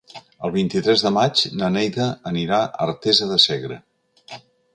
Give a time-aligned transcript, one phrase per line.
[0.47, 3.79] El vint-i-tres de maig na Neida anirà a Artesa de Segre.